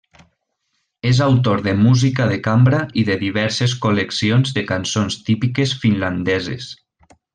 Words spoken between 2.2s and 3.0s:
de cambra